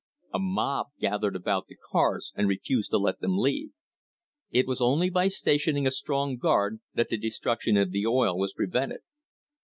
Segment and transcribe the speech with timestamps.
[0.33, 3.69] A mob gathered about the cars and refused to let them leave.
[4.49, 8.53] It was only by stationing a strong guard that the destruction of the oil was
[8.53, 9.01] prevented.